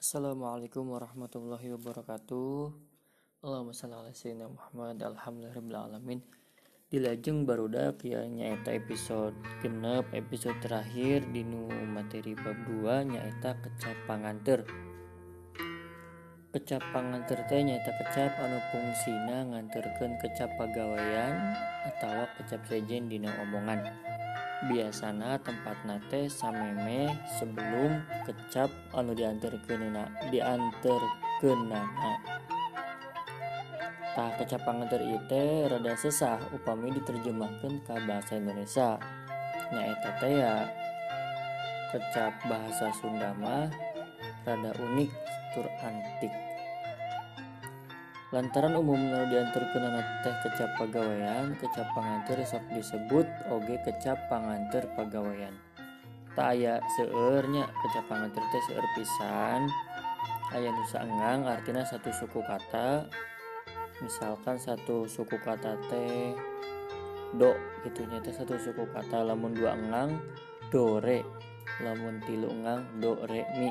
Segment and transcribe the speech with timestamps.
[0.00, 2.72] Assalamualaikum warahmatullahi wabarakatuh.
[3.44, 6.24] Allahumma salli ala sayyidina Muhammad Alhamdulillahirrahmanirrahim
[6.88, 13.60] Di lajeng barudak ya nyaeta episode genep episode terakhir di nu materi bab 2 nyaeta
[13.60, 14.64] kecap panganter
[16.56, 21.52] kecap panganter teh nyaeta kecap anu fungsina nganterkeun kecap pagawean
[21.84, 23.84] atau kecap sejen dina omongan
[24.68, 27.08] biasana tempat nate sameme
[27.40, 31.02] sebelum kecap anu diantar kena diantar
[31.40, 31.82] kena
[34.12, 38.98] tak kecap panganter ite rada sesah upami diterjemahkan ke bahasa Indonesia.
[39.70, 40.66] Nyaeta teh ya
[41.94, 43.70] kecap bahasa Sunda mah
[44.42, 45.10] rada unik
[45.54, 46.49] tur antik
[48.30, 55.54] lantaran umum diantar kena teh kecap pegawaian kecap panganter sok disebut oge kecap panganter pegawaian
[56.38, 59.66] tak aya seernya kecap panganter teh seer pisan.
[60.50, 63.06] Aya nusa engang artinya satu suku kata
[64.02, 66.34] misalkan satu suku kata teh
[67.38, 67.54] do
[67.86, 70.18] gitu nyata satu suku kata lamun dua engang
[70.70, 71.22] do re.
[71.82, 73.70] Lamun tilu engang do re mi.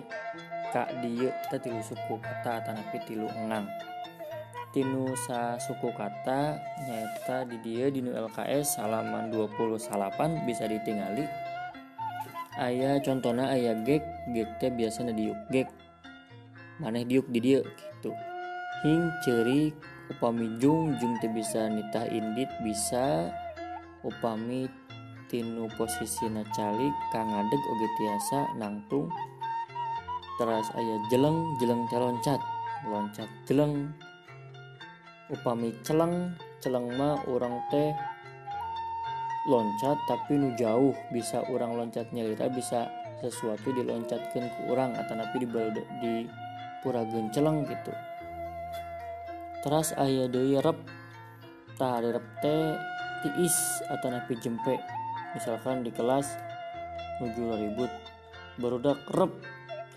[0.69, 3.65] Kak dieu kita tilu suku kata tanapi tilu engang
[4.69, 11.25] tinusa suku kata nyata di dia di LKS halaman 28 bisa ditinggali
[12.59, 14.03] ayah contohnya ayah gek
[14.35, 15.71] gek teh biasanya diuk gek.
[16.83, 18.11] Maneh diuk di dia gitu.
[18.83, 19.71] Hing ceri
[20.11, 23.31] upami jung jung teh bisa nitah indit bisa
[24.03, 24.67] upami
[25.31, 29.07] tinu posisi calik kang ngadeg oge tiasa nangtung.
[30.39, 32.39] Terus ayah jeleng jeleng teh loncat
[32.87, 33.91] loncat jeleng
[35.29, 37.93] upami celeng celeng mah orang teh
[39.47, 40.93] loncat tapi nu jauh.
[41.13, 45.47] Bisa orang loncat nyelira bisa sesuatu diloncatkan ke orang atau napi di
[46.01, 46.13] di
[46.81, 47.93] pura celeng gitu.
[49.63, 50.79] Terus ayah deui rep
[51.75, 52.75] tah rep teh
[53.23, 53.57] tiis
[53.87, 54.75] atau napi jempe.
[55.37, 56.25] Misalkan di kelas
[57.21, 57.91] nuju ribut
[58.59, 59.31] barudak rep.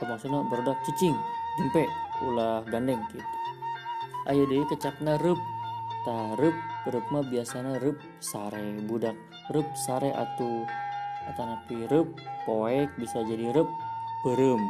[0.03, 1.15] Maksudnya barudak cicing
[1.54, 1.87] jempe
[2.26, 3.41] ulah gandeng gitu
[4.31, 5.38] Ayo deh kecapna rup.
[6.03, 6.55] Tarup
[6.91, 9.15] rup mah biasanya rup sare budak
[9.55, 10.66] rup sare atau
[11.31, 12.10] atau napi rup
[12.43, 13.71] poek bisa jadi rup
[14.27, 14.62] berem.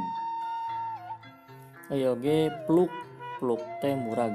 [1.89, 2.93] Ayo ge pluk
[3.41, 4.33] pluk teh murag.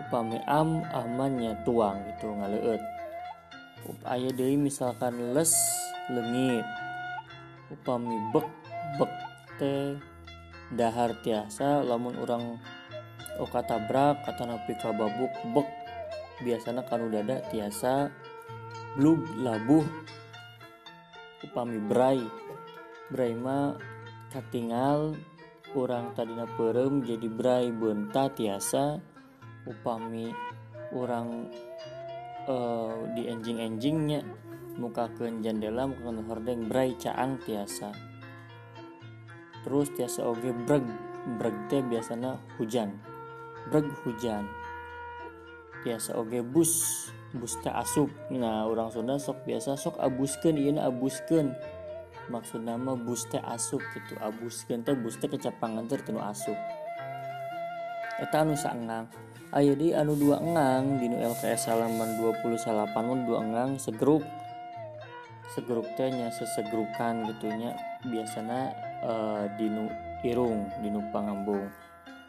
[0.00, 2.80] Upami am amannya tuang gitu ngaleut.
[4.08, 5.52] Ayo deh misalkan les
[6.08, 6.64] lengit.
[7.68, 8.48] Upami bek
[8.96, 9.12] bek
[9.60, 9.96] teh
[10.72, 12.56] dahar tiasa lamun orang
[13.42, 15.68] oka tabrak kata napi kababuk bek.
[16.42, 18.10] Biasanya kanu dada tiasa
[18.98, 19.82] blub labuh
[21.42, 22.18] upami bray
[23.10, 23.74] bray ma
[24.30, 25.14] katingal
[25.74, 28.98] orang tadina perem jadi bray benta tiasa
[29.70, 30.34] upami
[30.92, 31.46] orang
[32.46, 34.26] uh, di enjing-enjingnya
[34.76, 37.94] muka ke jendela muka ke hordeng bray caang tiasa.
[39.62, 40.82] Terus tiasa oge breg.
[41.38, 43.11] Breg teh biasanya hujan
[43.70, 44.48] breg hujan.
[45.82, 47.06] Biasa oge bus
[47.36, 48.10] bus teh asup.
[48.32, 51.54] Nah orang Sunda sok biasa sok abusken iya abusken
[52.30, 56.56] maksud nama bus teh asup gitu abusken teh bus teh kecapangan teh tenu asup.
[58.22, 59.10] Eta anu saengang
[59.52, 62.64] ayo di anu dua engang di nu LKS halaman 28
[63.04, 64.24] mun dua engang segeruk
[65.52, 68.72] segeruk tehnya sesegrukan gitunya biasanya
[69.04, 69.92] uh, di nu
[70.24, 71.68] irung di nu pangambung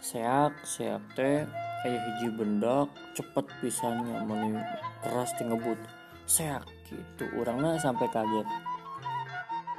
[0.04, 1.48] seak seak teh
[1.80, 4.60] kayak hiji bendak cepet pisannya meni
[5.00, 5.80] keras ngebut.
[6.28, 7.26] Seak gitu.
[7.40, 8.44] Orangnya sampai kaget.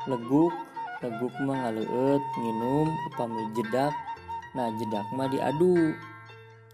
[0.08, 0.52] Leguk
[1.04, 3.92] leguk mah ngaleut minum upami jedak?
[4.56, 5.92] Nah jedak mah diadu.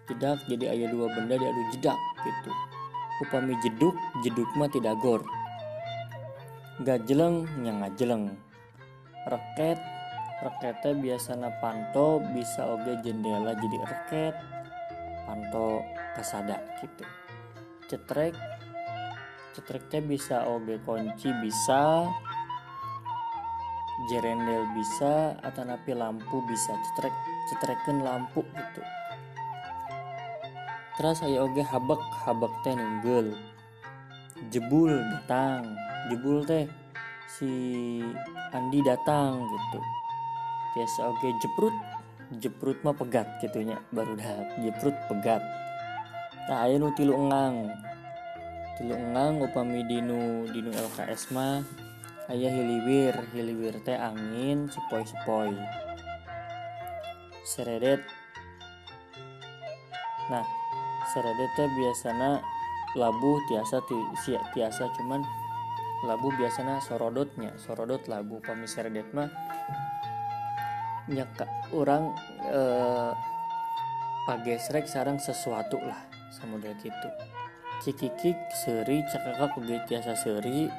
[0.06, 2.50] Jedak jadi ayah dua benda diadu jedak gitu.
[3.26, 5.26] Upami jeduk jeduk mah tidak gor.
[6.86, 8.38] Gajeleng yang ngajeleng
[9.26, 9.76] reket
[10.40, 14.34] reketnya biasanya panto bisa oge jendela jadi reket.
[15.28, 15.84] Panto
[16.16, 17.04] kasada gitu.
[17.86, 18.34] Cetrek
[19.52, 22.08] cetreknya bisa oge kunci bisa
[24.08, 26.72] jerendel bisa atau napi lampu bisa.
[26.72, 27.14] Cetrek
[27.52, 28.82] cetreken lampu gitu.
[30.96, 33.32] Terus saya oge habak habak teh nunggul
[34.48, 35.76] jebul datang
[36.08, 36.64] jebul teh
[37.28, 37.52] si
[38.56, 39.80] Andi datang gitu
[40.76, 41.74] biasa oke jeprut.
[42.38, 45.42] Jeprut mah pegat gitunya baru dah jeprut pegat.
[46.46, 47.74] Nah ayo tilu engang.
[48.78, 51.66] Tilu engang upami dinu dinu LKS mah
[52.30, 53.14] ayah hiliwir.
[53.34, 55.54] Hiliwir teh angin sepoi sepoi
[57.42, 58.06] seredet.
[60.30, 60.46] Nah
[61.10, 62.38] seredet teh biasanya
[62.94, 63.98] labu tiasa ti,
[64.54, 65.26] tiasa cuman
[66.06, 67.58] labu biasanya sorodotnya.
[67.58, 69.26] Sorodot labu pami seredet mah
[71.10, 72.14] nyaka orang
[72.46, 73.12] eh,
[74.30, 75.98] pagesrek sarang sesuatu lah
[76.30, 77.08] samudra gitu
[77.82, 80.70] cikikik seri cakakak udah tiasa seri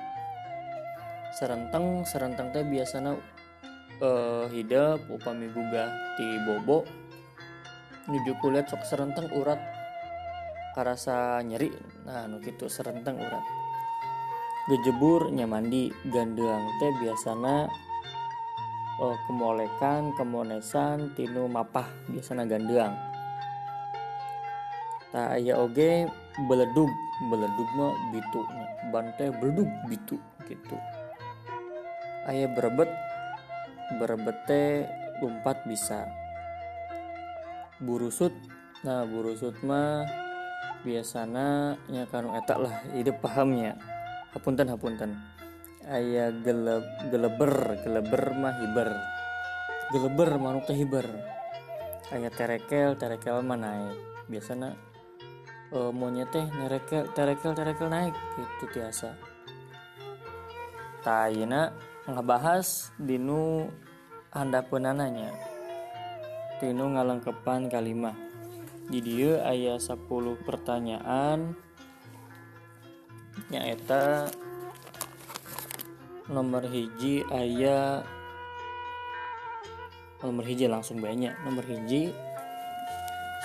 [1.31, 3.15] serenteng serenteng teh biasanya
[4.03, 5.89] uh, hidup upami gugah
[6.19, 6.83] ti bobo.
[8.09, 9.61] Nuju kulit sok serenteng urat
[10.75, 11.71] karasa nyeri
[12.03, 13.45] nah nu gitu serenteng urat.
[14.69, 17.71] Gejebur nyamandi gandeng teh biasanya
[19.01, 22.93] uh, kemolekan kemonesan tinu mapah biasanya gandeng.
[25.11, 26.07] Tak aya oge
[26.47, 26.87] beledug
[27.27, 28.39] beledug mah bitu
[28.93, 30.15] bantai beledug bitu
[30.47, 30.77] gitu.
[32.29, 32.87] Ayah berebet
[33.99, 34.87] berebete
[35.19, 36.07] lompat bisa.
[37.81, 38.31] Burusut
[38.85, 40.05] nah burusut mah
[40.81, 43.75] biasanya nyakanu etak lah ide pahamnya.
[44.31, 45.11] Hapunten hapunten
[45.89, 48.89] ayah geleb geleber geleber mah hiber.
[49.89, 51.07] Geleber manuk hiber.
[52.11, 53.97] Ayah terekel terekel mah naik.
[54.27, 54.77] Biasanya
[55.71, 59.31] uh, maunya teh nerekel terekel terekel naik itu biasa
[61.01, 61.73] tayina
[62.05, 63.65] ngebahas dinu
[64.29, 65.33] anda penananya
[66.61, 68.13] tinu ngalengkepan kalimah.
[68.85, 70.05] Di dia ayat 10
[70.45, 71.57] pertanyaan
[73.49, 74.29] nyaeta
[76.31, 78.07] nomor hiji ayat
[80.23, 82.15] nomor hiji langsung banyak nomor hiji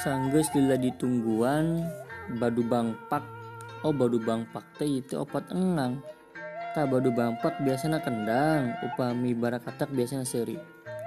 [0.06, 1.82] sanggeus lila ditungguan
[2.38, 3.26] badu bangpak.
[3.82, 6.02] Oh badu bangpak teh itu opat engang
[6.74, 10.58] tak badu bangpak biasanya kendang upami barakatak biasanya seri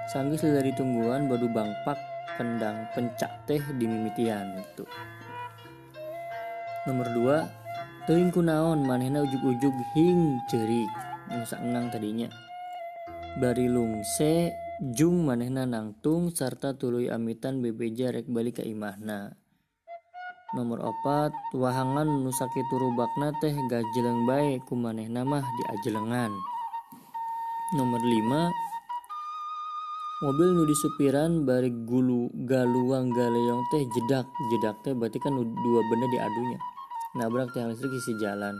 [0.08, 1.98] sanggis dari tungguan badu bangpak
[2.40, 4.82] kendang pencak teh di mimitian itu
[6.88, 7.36] nomor dua
[8.08, 10.88] teing kunaon manehna ujug-ujug hing cerik
[11.32, 12.28] nusa engang tadinya.
[13.38, 14.50] Bari lungse
[14.96, 19.36] jung manehna nangtung serta tuluy amitan bebeja rek balik ke imahna
[20.50, 26.34] nomor opat wahangan nusaki turubakna teh gajeleng bae kumaneh nama di ajelengan
[27.78, 28.50] nomor 5
[30.26, 34.26] mobil nu disupiran bari gulu galuang galeong teh jedak.
[34.52, 36.58] Jedak teh berarti kan dua benda diadunya.
[37.16, 38.58] Nabrak tiang listrik isi jalan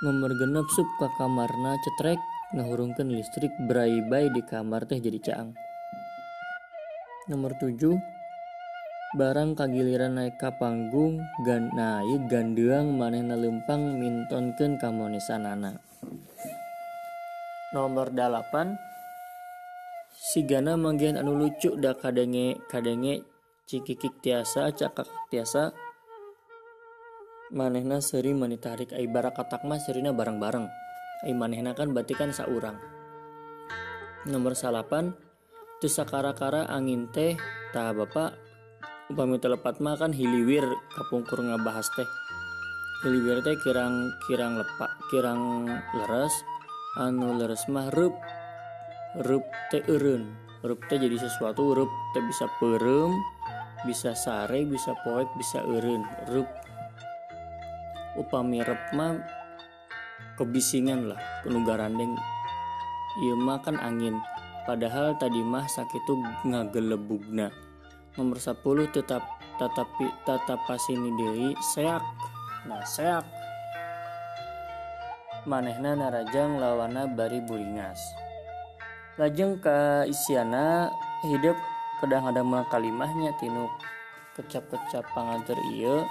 [0.00, 2.16] nomor genep sup ke kamarna cetrek
[2.56, 5.52] ngahurungkan listrik berai bay di kamar teh jadi caang.
[7.28, 7.76] Nomor 7
[9.10, 15.82] barang kagiliran naik ka panggung gan naik gandeang manehna lempang mintonkeun kamonesanana
[17.74, 18.78] nomor 8
[20.14, 23.26] sigana manggian anu lucu da kadenge kadenge
[23.66, 25.74] cikikik tiasa cakak tiasa
[27.50, 30.66] manehna seri manitarik ai barakatak mah serina bareng-bareng
[31.26, 32.78] ai manehna kan berarti kan saurang.
[34.30, 35.10] Nomor salapan
[35.82, 37.34] tu sakara-kara angin teh
[37.74, 38.38] tah bapak
[39.10, 40.64] upami telepat mah kan hiliwir
[40.94, 42.08] kapungkur ngabahas teh.
[43.02, 45.66] Hiliwir teh kirang kirang lepak kirang
[45.98, 46.34] leres
[47.02, 48.14] anu leres mah rup
[49.26, 49.42] rup
[49.74, 53.10] teh eren rup teh jadi sesuatu rup teh bisa perem
[53.82, 56.46] bisa sare bisa poek bisa eren rup
[58.20, 59.16] upami rep mah
[60.36, 61.64] kebisingan lah penuh
[63.24, 64.20] iya mah kan angin.
[64.68, 67.50] Padahal tadi mah sakit tuh ngagelebugna.
[68.14, 68.60] Nomor 10
[68.92, 69.24] tetap
[69.58, 72.04] tetap pasini deui seak.
[72.68, 73.24] Nah seak.
[75.48, 77.98] Manehna narajang lawana bari buringas.
[79.16, 80.92] Lajeng ke isiana
[81.24, 81.56] hidup
[82.00, 83.68] kedang ada kalimahnya tinu
[84.36, 86.04] kecap-kecap panganter iya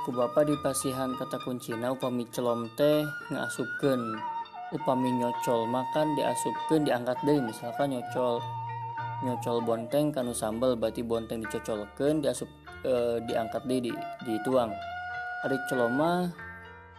[0.00, 4.16] ku bapa dipasihan kata kuncina upami celom teh ngasupken
[4.72, 8.40] upami nyocol makan diasupkan diangkat deh misalkan nyocol.
[9.20, 12.48] Nyocol bonteng kanu sambal berarti bonteng dicocolkan diasup
[12.80, 13.92] e, diangkat deh di
[14.24, 14.72] dituang.
[15.44, 16.32] Ada celoma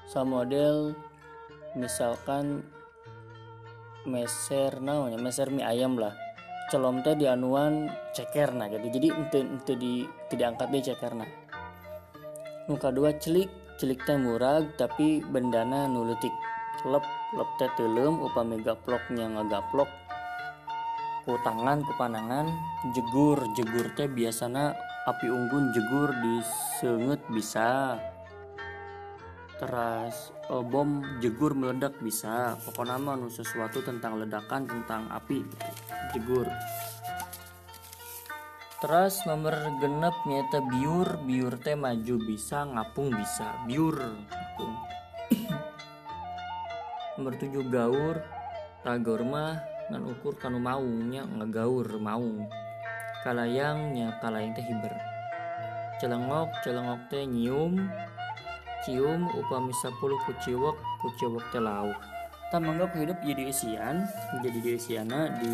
[0.05, 0.93] sama model
[1.73, 2.61] misalkan
[4.05, 6.13] meser namanya meser mie ayam lah.
[6.69, 8.93] Celom teh di anuan ceker nah gitu.
[8.93, 11.50] Jadi ente ente di tidak angkat deh ceker nah
[12.69, 13.49] muka dua celik
[13.81, 16.29] celik teh murag tapi bendana nuletik
[16.85, 17.01] lep
[17.33, 19.89] lep teh telem upami gaploknya ngagaplok.
[21.25, 22.49] Ku tangan ku panangan
[22.93, 24.73] jegur jegur teh biasanya
[25.09, 27.97] api unggun jegur disenget bisa.
[29.57, 32.57] Teras bom jegur meledak bisa.
[32.65, 35.45] Pokoknya mah sesuatu tentang ledakan tentang api
[36.13, 36.49] jegur
[38.81, 43.61] Terus nomor genep nyata biur biur teh maju bisa ngapung bisa.
[43.69, 44.73] Biur ngapung.
[47.21, 48.25] nomor tujuh gaur
[48.81, 49.61] tagaur mah
[49.93, 52.49] ngan ukur kanu maungnya ngagaur maung.
[53.21, 54.97] Kalayangnya kalayang teh hiber.
[56.01, 57.85] Celengok celengok teh nyium.
[58.81, 60.73] Cium upami sepuluh kuciwok
[61.05, 61.93] kuciwok teh lauh
[62.49, 64.03] tamanggap hidup jadi isian
[64.43, 64.75] jadi di
[65.39, 65.53] di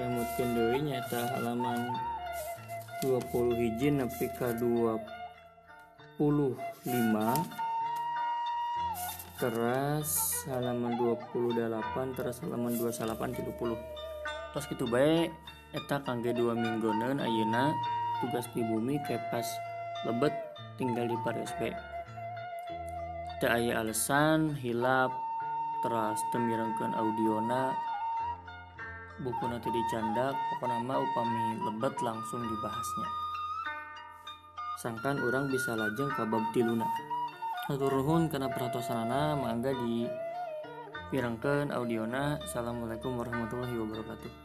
[0.00, 1.92] remutkeun deui nyata halaman
[3.04, 4.96] 20 hiji nepi ka 25
[9.36, 10.10] teras
[10.48, 15.32] halaman 28 teras halaman 28 30 terus gitu baik
[15.72, 17.72] eta kangge dua minggonen ayeuna
[18.20, 19.48] tugas di bumi kepas
[20.04, 20.32] lebet
[20.76, 21.72] tinggal di paris bae.
[23.42, 25.10] Teu aya alasan hilap
[25.82, 27.74] teras temirengkeun audiona
[29.22, 33.08] buku nanti dicandak mah upami lebet langsung dibahasnya.
[34.82, 36.86] Sangkan orang bisa lajeng ke bab tiluna.
[37.70, 40.10] Nuhun karena perhatosanana mangga di
[41.14, 42.42] pirangkeun audiona.
[42.42, 44.41] Assalamualaikum warahmatullahi wabarakatuh